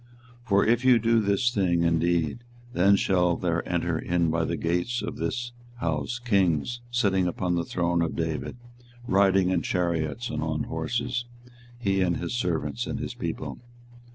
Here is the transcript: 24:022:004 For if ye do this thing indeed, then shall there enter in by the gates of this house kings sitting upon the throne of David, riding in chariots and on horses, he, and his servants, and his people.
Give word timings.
24:022:004 0.47 0.47
For 0.47 0.65
if 0.65 0.83
ye 0.83 0.97
do 0.97 1.19
this 1.19 1.51
thing 1.53 1.83
indeed, 1.83 2.39
then 2.73 2.95
shall 2.95 3.35
there 3.37 3.69
enter 3.69 3.99
in 3.99 4.31
by 4.31 4.43
the 4.43 4.57
gates 4.57 5.03
of 5.03 5.17
this 5.17 5.51
house 5.75 6.17
kings 6.17 6.81
sitting 6.89 7.27
upon 7.27 7.53
the 7.53 7.63
throne 7.63 8.01
of 8.01 8.15
David, 8.15 8.57
riding 9.07 9.51
in 9.51 9.61
chariots 9.61 10.31
and 10.31 10.41
on 10.41 10.63
horses, 10.63 11.25
he, 11.77 12.01
and 12.01 12.17
his 12.17 12.33
servants, 12.33 12.87
and 12.87 12.97
his 12.97 13.13
people. 13.13 13.59